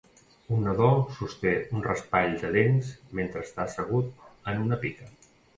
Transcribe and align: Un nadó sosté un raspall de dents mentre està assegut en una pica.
Un 0.55 0.63
nadó 0.67 0.87
sosté 1.17 1.51
un 1.77 1.83
raspall 1.89 2.33
de 2.45 2.51
dents 2.57 2.91
mentre 3.21 3.47
està 3.49 3.67
assegut 3.69 4.27
en 4.55 4.65
una 4.67 4.85
pica. 4.87 5.13